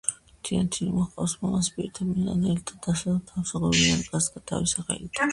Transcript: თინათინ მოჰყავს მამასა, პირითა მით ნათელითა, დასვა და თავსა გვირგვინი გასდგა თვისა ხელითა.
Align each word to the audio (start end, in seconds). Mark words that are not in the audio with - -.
თინათინ 0.47 0.87
მოჰყავს 0.93 1.33
მამასა, 1.41 1.73
პირითა 1.75 2.07
მით 2.07 2.21
ნათელითა, 2.29 2.77
დასვა 2.85 3.13
და 3.17 3.21
თავსა 3.33 3.61
გვირგვინი 3.67 4.07
გასდგა 4.15 4.43
თვისა 4.53 4.87
ხელითა. 4.89 5.29